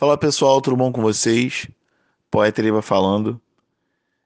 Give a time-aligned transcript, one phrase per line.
[0.00, 1.68] Fala pessoal, tudo bom com vocês?
[2.30, 3.38] Poeta Eriva falando.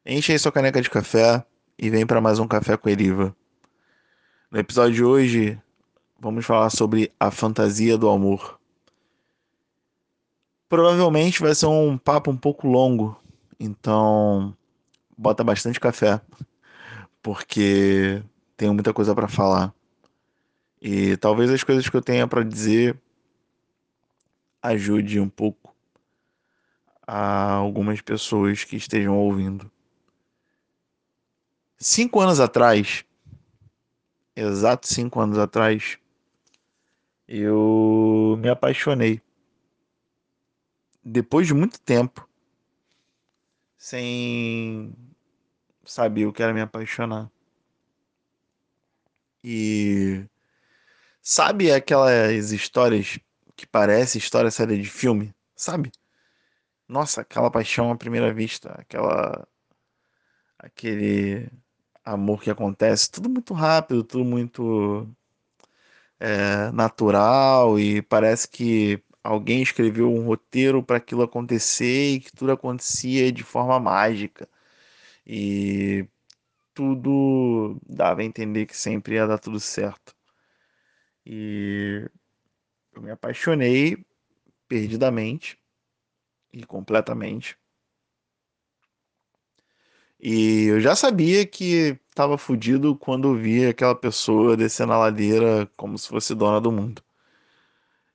[0.07, 1.45] Enche aí sua caneca de café
[1.77, 3.35] e vem para mais um Café com Eriva.
[4.53, 5.61] No episódio de hoje,
[6.17, 8.61] vamos falar sobre a fantasia do amor.
[10.69, 13.21] Provavelmente vai ser um papo um pouco longo,
[13.59, 14.57] então
[15.19, 16.21] bota bastante café,
[17.21, 18.23] porque
[18.57, 19.75] tenho muita coisa para falar.
[20.81, 22.97] E talvez as coisas que eu tenha para dizer
[24.63, 25.64] ajude um pouco
[27.07, 29.71] a algumas pessoas que estejam ouvindo.
[31.79, 33.05] Cinco anos atrás,
[34.35, 35.99] exato cinco anos atrás,
[37.29, 39.21] eu me apaixonei.
[41.05, 42.27] Depois de muito tempo,
[43.77, 44.95] sem
[45.85, 47.31] saber o que era me apaixonar.
[49.43, 50.25] E
[51.21, 53.19] sabe aquelas histórias
[53.55, 55.93] que parece história série de filme, sabe?
[56.89, 59.47] Nossa, aquela paixão à primeira vista, aquela
[60.59, 61.51] aquele
[62.05, 65.09] amor que acontece, tudo muito rápido, tudo muito
[66.19, 72.53] é, natural e parece que alguém escreveu um roteiro para aquilo acontecer e que tudo
[72.53, 74.49] acontecia de forma mágica
[75.27, 76.07] e
[76.75, 80.15] tudo dava a entender que sempre ia dar tudo certo.
[81.27, 82.09] E
[82.95, 84.05] eu me apaixonei
[84.69, 85.59] perdidamente
[86.55, 87.59] e completamente.
[90.21, 95.99] E eu já sabia que estava fudido quando vi aquela pessoa descendo a ladeira como
[95.99, 97.03] se fosse dona do mundo.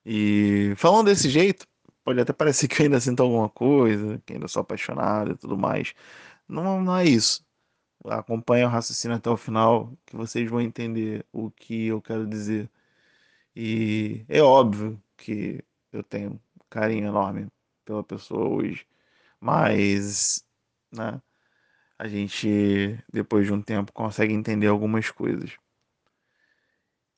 [0.05, 1.67] E falando desse jeito,
[2.03, 5.57] pode até parecer que eu ainda sinto alguma coisa, que ainda sou apaixonado e tudo
[5.57, 5.93] mais.
[6.47, 7.45] Não, não é isso.
[8.05, 12.69] Acompanhe o raciocínio até o final, que vocês vão entender o que eu quero dizer.
[13.55, 17.49] E é óbvio que eu tenho um carinho enorme
[17.89, 18.85] pela pessoa hoje,
[19.39, 20.45] mas,
[20.91, 21.21] né,
[21.99, 25.57] a gente depois de um tempo consegue entender algumas coisas.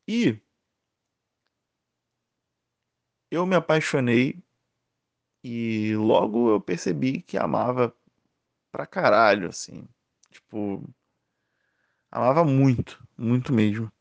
[0.07, 0.39] E
[3.31, 4.41] eu me apaixonei
[5.43, 7.95] e logo eu percebi que amava
[8.71, 9.87] pra caralho, assim.
[10.31, 10.83] Tipo,
[12.09, 13.91] amava muito, muito mesmo.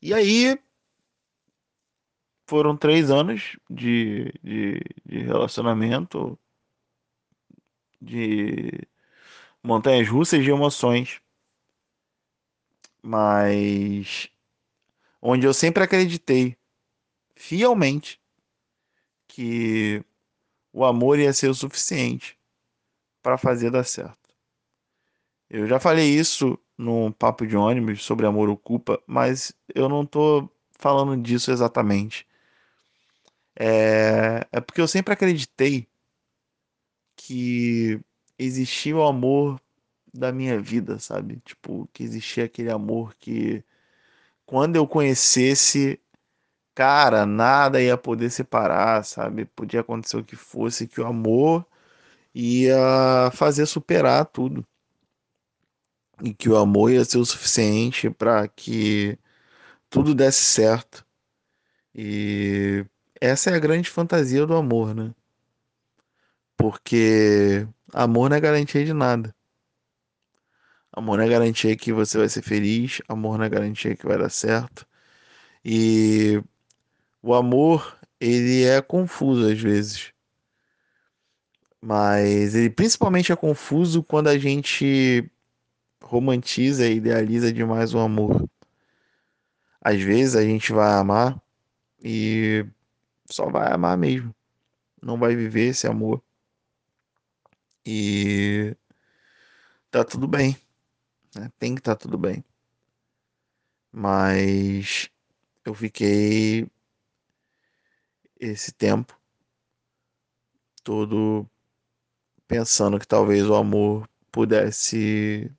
[0.00, 0.56] E aí
[2.46, 6.38] foram três anos de, de, de relacionamento,
[8.00, 8.70] de
[9.62, 11.20] montanhas russas de emoções,
[13.02, 14.30] mas
[15.22, 16.56] onde eu sempre acreditei
[17.36, 18.20] fielmente
[19.28, 20.04] que
[20.72, 22.38] o amor ia ser o suficiente
[23.22, 24.18] para fazer dar certo.
[25.48, 30.48] Eu já falei isso num papo de ônibus sobre amor ocupa, mas eu não tô
[30.78, 32.26] falando disso exatamente.
[33.56, 35.88] É, é porque eu sempre acreditei
[37.16, 38.00] que
[38.38, 39.60] existia o amor
[40.12, 41.40] da minha vida, sabe?
[41.44, 43.64] Tipo, que existia aquele amor que
[44.46, 46.00] quando eu conhecesse,
[46.74, 49.46] cara, nada ia poder separar, sabe?
[49.46, 51.66] Podia acontecer o que fosse, que o amor
[52.34, 54.66] ia fazer superar tudo
[56.22, 59.18] e que o amor ia ser o suficiente para que
[59.90, 61.06] tudo desse certo.
[61.94, 62.84] E
[63.20, 65.14] essa é a grande fantasia do amor, né?
[66.56, 69.34] Porque amor não é garantia de nada.
[70.92, 74.18] Amor não é garantia que você vai ser feliz, amor não é garantia que vai
[74.18, 74.86] dar certo.
[75.64, 76.42] E
[77.22, 80.12] o amor, ele é confuso às vezes.
[81.80, 85.30] Mas ele principalmente é confuso quando a gente
[86.02, 88.48] romantiza e idealiza demais o amor.
[89.80, 91.40] Às vezes a gente vai amar
[92.02, 92.66] e
[93.30, 94.34] só vai amar mesmo.
[95.02, 96.22] Não vai viver esse amor.
[97.86, 98.76] E
[99.90, 100.56] tá tudo bem.
[101.34, 101.50] Né?
[101.58, 102.44] Tem que tá tudo bem.
[103.92, 105.10] Mas
[105.64, 106.68] eu fiquei
[108.38, 109.18] esse tempo
[110.82, 111.48] todo
[112.46, 115.50] pensando que talvez o amor pudesse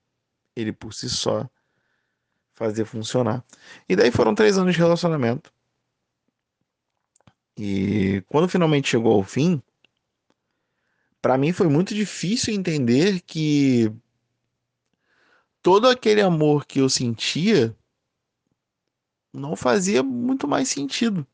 [0.56, 1.50] ele por si só
[2.54, 3.44] fazer funcionar.
[3.88, 5.54] E daí foram três anos de relacionamento.
[7.58, 9.62] E quando finalmente chegou ao fim,
[11.22, 13.92] para mim foi muito difícil entender que
[15.62, 17.76] todo aquele amor que eu sentia
[19.34, 21.26] não fazia muito mais sentido.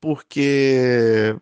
[0.00, 1.36] Porque,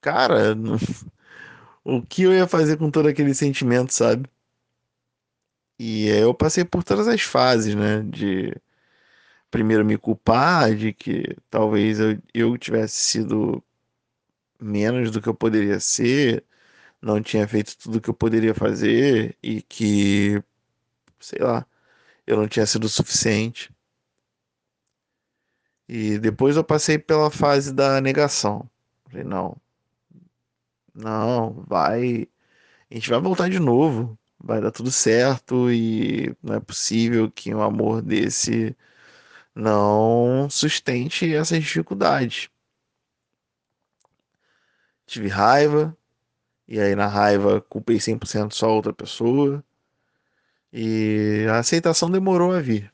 [0.00, 0.54] cara,
[1.84, 4.28] o que eu ia fazer com todo aquele sentimento, sabe?
[5.78, 8.02] E eu passei por todas as fases, né?
[8.02, 8.54] De
[9.50, 13.62] primeiro me culpar de que talvez eu, eu tivesse sido
[14.60, 16.44] menos do que eu poderia ser,
[17.02, 20.42] não tinha feito tudo o que eu poderia fazer e que,
[21.20, 21.66] sei lá,
[22.26, 23.70] eu não tinha sido o suficiente.
[25.88, 28.68] E depois eu passei pela fase da negação.
[29.08, 29.56] Falei, não,
[30.94, 32.28] não, vai,
[32.90, 37.54] a gente vai voltar de novo, vai dar tudo certo e não é possível que
[37.54, 38.76] um amor desse
[39.54, 42.48] não sustente essas dificuldades.
[45.06, 45.96] Tive raiva,
[46.68, 49.64] e aí na raiva culpei 100% só outra pessoa.
[50.72, 52.92] E a aceitação demorou a vir.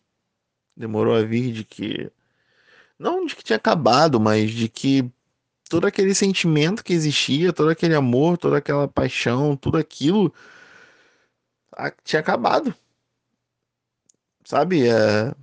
[0.76, 2.10] Demorou a vir de que.
[2.98, 5.10] Não de que tinha acabado, mas de que
[5.68, 10.32] todo aquele sentimento que existia, todo aquele amor, toda aquela paixão, tudo aquilo
[12.04, 12.74] tinha acabado.
[14.44, 14.88] Sabe?
[14.88, 15.34] É,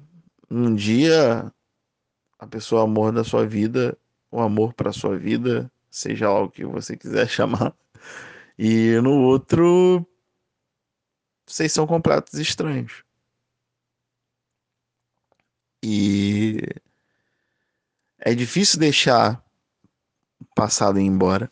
[0.53, 1.51] um dia
[2.37, 3.97] a pessoa amor da sua vida,
[4.29, 7.75] o amor para sua vida, seja lá o que você quiser chamar.
[8.57, 10.05] E no outro
[11.45, 13.03] vocês são completos estranhos.
[15.83, 16.61] E
[18.19, 19.43] é difícil deixar
[20.39, 21.51] o passado ir embora,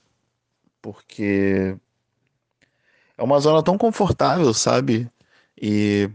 [0.82, 1.76] porque
[3.18, 5.12] é uma zona tão confortável, sabe?
[5.62, 6.10] E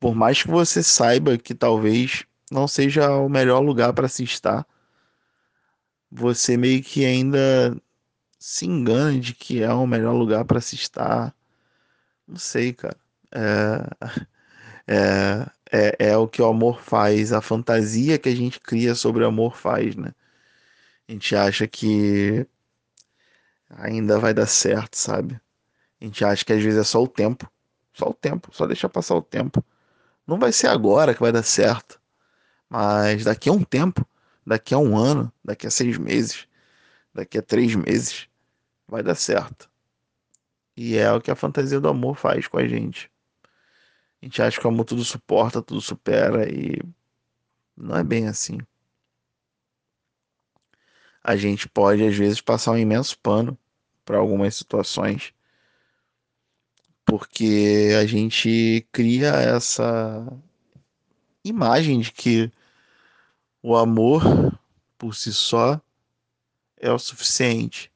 [0.00, 4.66] por mais que você saiba que talvez não seja o melhor lugar para se estar,
[6.10, 7.76] você meio que ainda
[8.38, 11.34] se engana de que é o melhor lugar para se estar.
[12.26, 12.96] Não sei, cara.
[13.32, 14.26] É,
[14.86, 19.24] é, é, é o que o amor faz, a fantasia que a gente cria sobre
[19.24, 20.12] o amor faz, né?
[21.08, 22.46] A gente acha que
[23.70, 25.40] ainda vai dar certo, sabe?
[26.00, 27.50] A gente acha que às vezes é só o tempo.
[27.92, 29.64] Só o tempo, só deixa passar o tempo.
[30.26, 32.00] Não vai ser agora que vai dar certo.
[32.68, 34.06] Mas daqui a um tempo,
[34.44, 36.48] daqui a um ano, daqui a seis meses,
[37.14, 38.28] daqui a três meses,
[38.88, 39.70] vai dar certo.
[40.76, 43.10] E é o que a fantasia do amor faz com a gente.
[44.20, 46.80] A gente acha que o amor tudo suporta, tudo supera e
[47.76, 48.58] não é bem assim.
[51.22, 53.58] A gente pode às vezes passar um imenso pano
[54.04, 55.32] para algumas situações
[57.06, 60.26] porque a gente cria essa
[61.44, 62.52] imagem de que
[63.62, 64.22] o amor
[64.98, 65.80] por si só
[66.76, 67.92] é o suficiente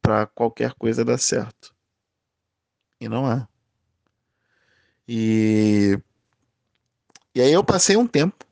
[0.00, 1.74] para qualquer coisa dar certo.
[3.00, 3.46] E não é.
[5.06, 6.00] E
[7.34, 8.46] e aí eu passei um tempo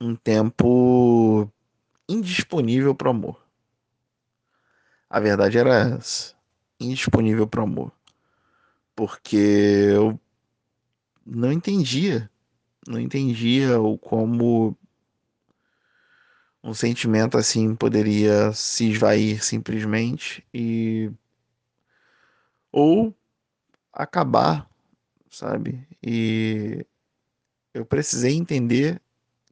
[0.00, 1.50] um tempo
[2.08, 3.44] indisponível para amor.
[5.10, 6.37] A verdade era essa
[6.80, 7.92] indisponível para amor.
[8.94, 10.18] Porque eu
[11.24, 12.30] não entendia,
[12.86, 14.76] não entendia o como
[16.62, 21.10] um sentimento assim poderia se esvair simplesmente e
[22.72, 23.14] ou
[23.92, 24.68] acabar,
[25.30, 25.86] sabe?
[26.02, 26.84] E
[27.74, 29.00] eu precisei entender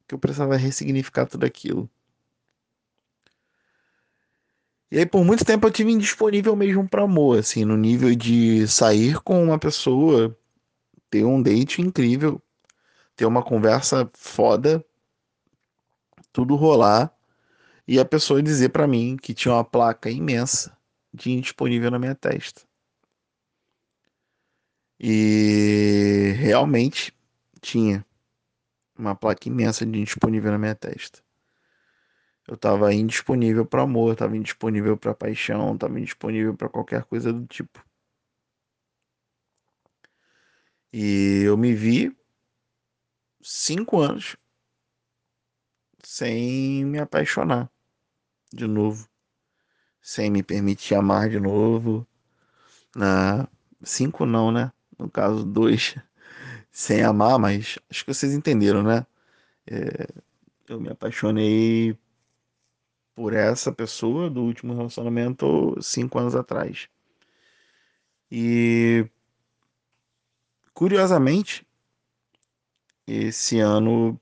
[0.06, 1.90] que eu precisava ressignificar tudo aquilo.
[4.90, 8.66] E aí, por muito tempo, eu tive indisponível mesmo para amor, assim, no nível de
[8.68, 10.36] sair com uma pessoa,
[11.10, 12.40] ter um date incrível,
[13.16, 14.84] ter uma conversa foda,
[16.32, 17.12] tudo rolar,
[17.88, 20.76] e a pessoa dizer para mim que tinha uma placa imensa
[21.12, 22.62] de indisponível na minha testa.
[25.00, 27.12] E realmente
[27.60, 28.05] tinha
[28.98, 31.25] uma placa imensa de indisponível na minha testa.
[32.48, 37.46] Eu estava indisponível para amor, estava indisponível para paixão, estava indisponível para qualquer coisa do
[37.46, 37.84] tipo.
[40.93, 42.17] E eu me vi
[43.43, 44.36] cinco anos
[46.03, 47.70] sem me apaixonar
[48.53, 49.08] de novo,
[50.03, 52.06] sem me permitir amar de novo.
[52.96, 53.48] Na
[53.82, 54.72] cinco não, né?
[54.98, 55.96] No caso dois,
[56.72, 59.06] sem amar, mas acho que vocês entenderam, né?
[59.67, 60.08] É,
[60.69, 61.98] eu me apaixonei
[63.17, 66.89] por essa pessoa do último relacionamento cinco anos atrás.
[68.31, 69.08] E
[70.75, 71.67] curiosamente,
[73.06, 74.20] esse ano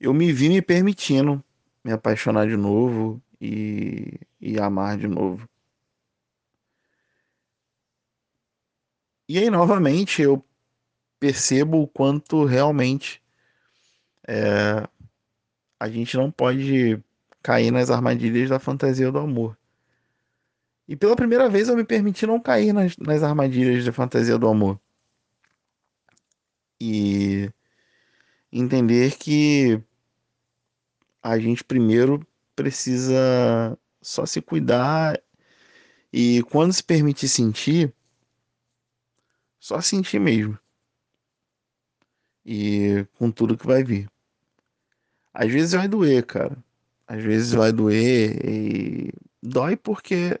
[0.00, 1.42] eu me vi me permitindo
[1.84, 5.48] me apaixonar de novo e, e amar de novo.
[9.28, 10.44] E aí, novamente, eu
[11.20, 13.22] percebo o quanto realmente
[14.26, 14.88] é,
[15.88, 17.02] a gente não pode
[17.42, 19.56] cair nas armadilhas da fantasia do amor.
[20.86, 24.48] E pela primeira vez eu me permiti não cair nas, nas armadilhas da fantasia do
[24.48, 24.80] amor.
[26.80, 27.50] E
[28.52, 29.82] entender que
[31.22, 35.20] a gente primeiro precisa só se cuidar
[36.12, 37.92] e quando se permitir sentir,
[39.58, 40.58] só sentir mesmo.
[42.44, 44.08] E com tudo que vai vir.
[45.38, 46.58] Às vezes vai doer, cara.
[47.06, 50.40] Às vezes vai doer e dói porque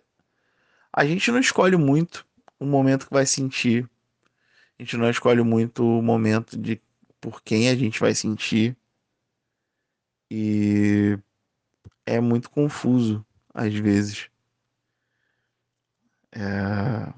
[0.92, 2.26] a gente não escolhe muito
[2.58, 3.88] o momento que vai sentir.
[4.76, 6.82] A gente não escolhe muito o momento de
[7.20, 8.76] por quem a gente vai sentir.
[10.28, 11.16] E
[12.04, 13.24] é muito confuso
[13.54, 14.28] às vezes.
[16.32, 17.12] É...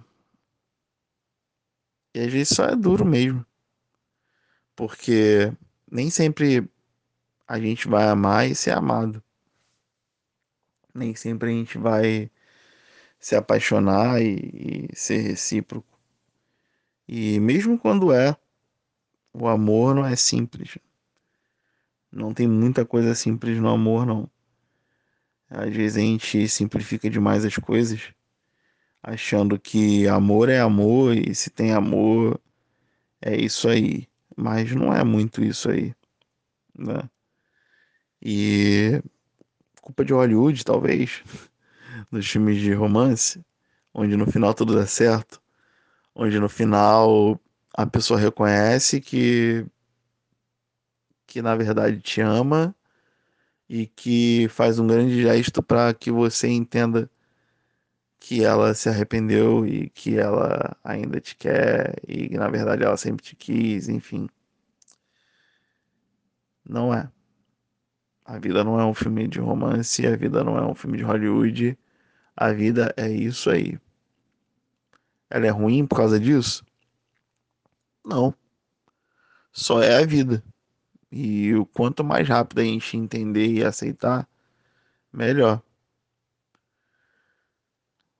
[2.15, 3.43] E às vezes só é duro mesmo.
[4.77, 5.51] Porque
[5.91, 6.69] nem sempre
[7.51, 9.21] a gente vai amar e ser amado.
[10.95, 12.31] Nem sempre a gente vai
[13.19, 15.99] se apaixonar e, e ser recíproco.
[17.09, 18.37] E mesmo quando é,
[19.35, 20.79] o amor não é simples.
[22.13, 24.31] Não tem muita coisa simples no amor, não.
[25.49, 28.15] Às vezes a gente simplifica demais as coisas,
[29.03, 32.41] achando que amor é amor e se tem amor
[33.21, 34.09] é isso aí.
[34.37, 35.93] Mas não é muito isso aí,
[36.79, 37.11] né?
[38.23, 39.03] E
[39.83, 41.23] culpa de Hollywood, talvez,
[42.11, 43.45] dos filmes de romance,
[43.95, 45.41] onde no final tudo dá certo,
[46.15, 47.41] onde no final
[47.75, 49.67] a pessoa reconhece que
[51.27, 52.75] que na verdade te ama
[53.69, 57.11] e que faz um grande gesto para que você entenda
[58.21, 62.97] que ela se arrependeu e que ela ainda te quer e que na verdade ela
[62.97, 64.29] sempre te quis, enfim.
[66.65, 67.11] Não é.
[68.31, 71.03] A vida não é um filme de romance, a vida não é um filme de
[71.03, 71.77] Hollywood.
[72.37, 73.77] A vida é isso aí.
[75.29, 76.65] Ela é ruim por causa disso?
[78.05, 78.33] Não.
[79.51, 80.45] Só é a vida.
[81.11, 84.29] E o quanto mais rápido a gente entender e aceitar,
[85.13, 85.61] melhor.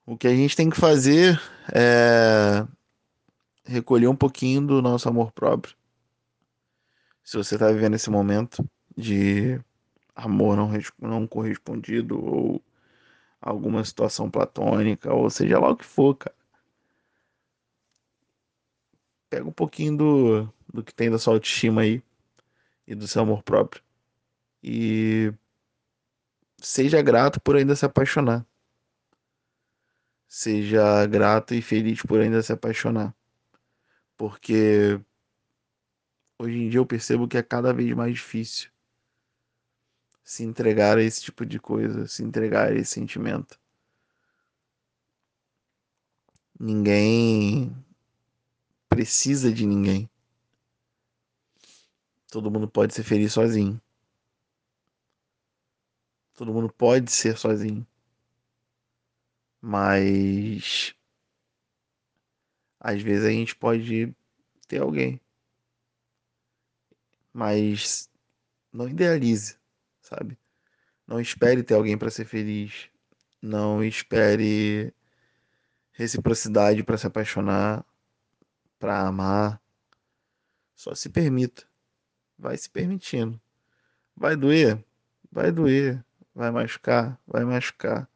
[0.05, 1.41] O que a gente tem que fazer
[1.73, 2.67] é
[3.63, 5.73] recolher um pouquinho do nosso amor próprio.
[7.23, 8.61] Se você está vivendo esse momento
[8.97, 9.57] de
[10.15, 12.63] amor não, não correspondido ou
[13.41, 16.35] alguma situação platônica, ou seja lá o que for, cara.
[19.29, 22.03] Pega um pouquinho do, do que tem da sua autoestima aí
[22.85, 23.83] e do seu amor próprio.
[24.63, 25.33] E
[26.61, 28.45] seja grato por ainda se apaixonar.
[30.27, 33.15] Seja grato e feliz por ainda se apaixonar.
[34.17, 34.99] Porque
[36.37, 38.70] hoje em dia eu percebo que é cada vez mais difícil
[40.23, 43.59] se entregar a esse tipo de coisa, se entregar a esse sentimento.
[46.59, 47.75] Ninguém
[48.87, 50.09] precisa de ninguém.
[52.29, 53.81] Todo mundo pode ser feliz sozinho.
[56.35, 57.85] Todo mundo pode ser sozinho.
[59.61, 60.95] Mas
[62.79, 64.15] às vezes a gente pode
[64.67, 65.21] ter alguém.
[67.33, 68.09] Mas
[68.73, 69.57] não idealize,
[70.13, 70.37] sabe?
[71.07, 72.89] Não espere ter alguém para ser feliz.
[73.41, 74.93] Não espere
[75.91, 77.85] reciprocidade para se apaixonar,
[78.79, 79.61] para amar.
[80.75, 81.65] Só se permita
[82.41, 83.39] vai se permitindo.
[84.15, 84.83] Vai doer?
[85.31, 86.03] Vai doer.
[86.33, 87.19] Vai machucar?
[87.27, 88.09] Vai machucar.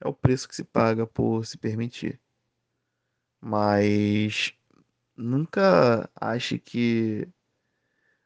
[0.00, 2.18] É o preço que se paga por se permitir.
[3.40, 4.54] Mas
[5.16, 7.28] nunca ache que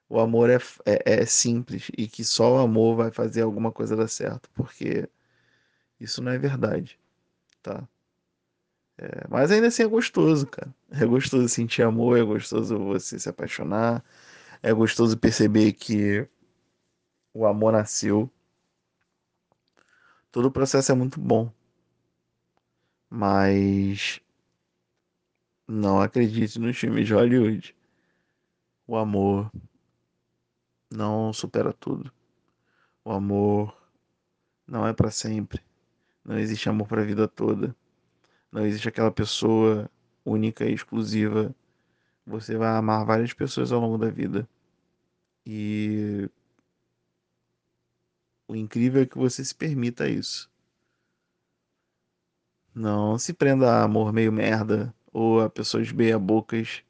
[0.09, 3.97] o amor é, é, é, simples e que só o amor vai fazer alguma coisa
[3.97, 5.09] dar certo, porque
[6.01, 6.99] isso não é verdade,
[7.63, 7.89] tá?
[8.99, 10.73] É, mas ainda assim é gostoso, cara.
[10.91, 14.05] É gostoso sentir amor, é gostoso você se apaixonar,
[14.63, 16.29] é gostoso perceber que
[17.35, 18.31] o amor nasceu.
[20.31, 21.53] Todo o processo é muito bom.
[23.09, 24.21] Mas
[25.67, 27.75] não acredite nos filmes de Hollywood.
[28.87, 29.51] O amor
[30.95, 32.13] não supera tudo.
[33.05, 33.77] O amor
[34.67, 35.63] não é para sempre.
[36.25, 37.77] Não existe amor para a vida toda.
[38.51, 39.91] Não existe aquela pessoa
[40.25, 41.55] única e exclusiva.
[42.27, 44.49] Você vai amar várias pessoas ao longo da vida.
[45.45, 46.31] E
[48.49, 50.51] o incrível é que você se permita isso.
[52.75, 56.83] Não se prenda a amor meio merda ou a pessoas meia-bocas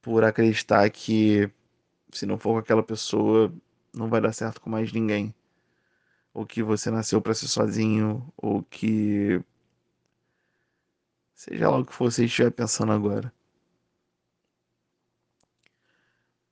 [0.00, 1.50] por acreditar que
[2.18, 3.52] se não for com aquela pessoa
[3.92, 5.34] não vai dar certo com mais ninguém.
[6.34, 9.40] Ou que você nasceu para ser sozinho, ou que
[11.34, 13.32] seja lá o que você estiver pensando agora.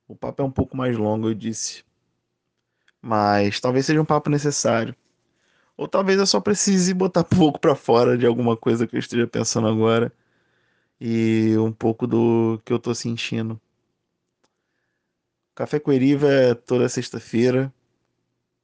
[0.07, 1.83] O papo é um pouco mais longo, eu disse.
[3.01, 4.95] Mas talvez seja um papo necessário.
[5.77, 9.27] Ou talvez eu só precise botar pouco para fora de alguma coisa que eu esteja
[9.27, 10.13] pensando agora
[10.99, 13.59] e um pouco do que eu tô sentindo.
[15.55, 17.71] Café com Eriva é toda sexta-feira.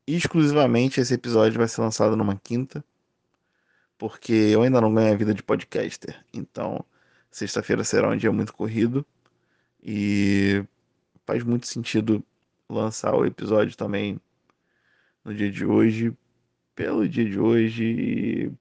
[0.07, 2.83] Exclusivamente esse episódio vai ser lançado numa quinta,
[3.97, 6.25] porque eu ainda não ganho a vida de podcaster.
[6.33, 6.83] Então,
[7.31, 9.05] sexta-feira será um dia muito corrido
[9.83, 10.63] e
[11.27, 12.23] faz muito sentido
[12.67, 14.19] lançar o episódio também
[15.23, 16.11] no dia de hoje,
[16.73, 18.51] pelo dia de hoje e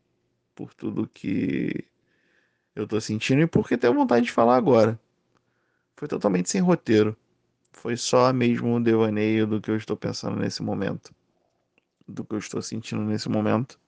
[0.55, 1.85] por tudo que
[2.77, 5.01] eu tô sentindo e porque tenho vontade de falar agora.
[5.97, 7.17] Foi totalmente sem roteiro.
[7.73, 11.15] Foi só mesmo um devaneio do que eu estou pensando nesse momento.
[12.07, 13.79] Do que eu estou sentindo nesse momento.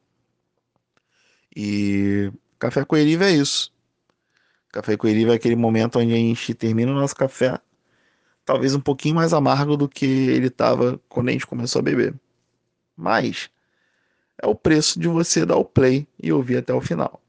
[1.54, 3.72] E café com Eriva é isso.
[4.72, 7.60] Café com Eriva é aquele momento onde a gente termina o nosso café,
[8.44, 12.14] talvez um pouquinho mais amargo do que ele estava quando a gente começou a beber.
[12.96, 13.50] Mas
[14.40, 17.20] é o preço de você dar o play e ouvir até o final.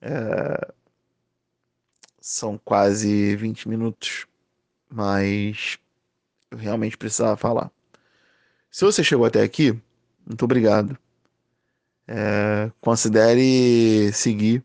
[0.00, 0.72] É...
[2.20, 4.26] São quase 20 minutos
[4.90, 5.78] mas
[6.50, 7.70] eu realmente precisava falar.
[8.70, 9.78] Se você chegou até aqui,
[10.26, 10.96] muito obrigado.
[12.06, 14.64] É, considere seguir.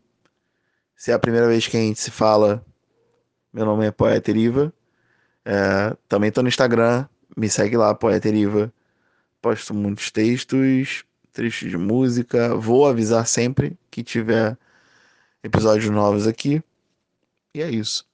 [0.96, 2.64] Se é a primeira vez que a gente se fala,
[3.52, 4.72] meu nome é Poeteriva.
[5.44, 8.72] É, também estou no Instagram, me segue lá, Poeteriva.
[9.42, 12.54] Posto muitos textos, trechos de música.
[12.56, 14.56] Vou avisar sempre que tiver
[15.42, 16.62] episódios novos aqui.
[17.54, 18.06] E é isso.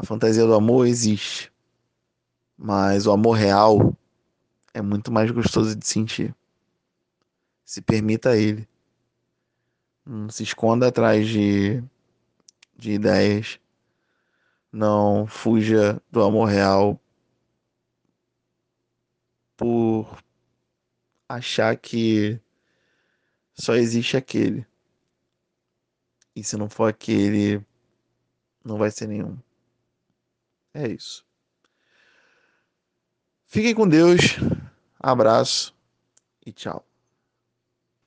[0.00, 1.52] A fantasia do amor existe,
[2.56, 3.94] mas o amor real
[4.72, 6.34] é muito mais gostoso de sentir.
[7.66, 8.66] Se permita ele.
[10.02, 11.84] Não se esconda atrás de,
[12.78, 13.60] de ideias.
[14.72, 16.98] Não fuja do amor real
[19.54, 20.18] por
[21.28, 22.40] achar que
[23.52, 24.66] só existe aquele.
[26.34, 27.62] E se não for aquele,
[28.64, 29.36] não vai ser nenhum.
[30.74, 31.24] É isso.
[33.46, 34.38] Fiquem com Deus.
[34.98, 35.74] Abraço
[36.44, 36.89] e tchau.